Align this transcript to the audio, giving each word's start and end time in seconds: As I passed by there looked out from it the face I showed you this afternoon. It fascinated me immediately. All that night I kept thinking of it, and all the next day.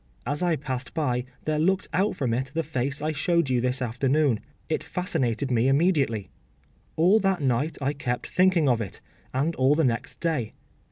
As 0.25 0.41
I 0.41 0.55
passed 0.55 0.95
by 0.95 1.25
there 1.43 1.59
looked 1.59 1.87
out 1.93 2.15
from 2.15 2.33
it 2.33 2.49
the 2.55 2.63
face 2.63 3.03
I 3.03 3.11
showed 3.11 3.51
you 3.51 3.61
this 3.61 3.83
afternoon. 3.83 4.39
It 4.67 4.83
fascinated 4.83 5.51
me 5.51 5.67
immediately. 5.67 6.31
All 6.95 7.19
that 7.19 7.43
night 7.43 7.77
I 7.83 7.93
kept 7.93 8.25
thinking 8.25 8.67
of 8.67 8.81
it, 8.81 8.99
and 9.31 9.53
all 9.57 9.75
the 9.75 9.83
next 9.83 10.19
day. 10.19 10.53